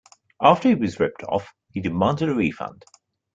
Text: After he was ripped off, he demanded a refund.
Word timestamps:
After 0.41 0.69
he 0.69 0.73
was 0.73 0.99
ripped 0.99 1.21
off, 1.29 1.53
he 1.69 1.79
demanded 1.79 2.27
a 2.29 2.33
refund. 2.33 2.83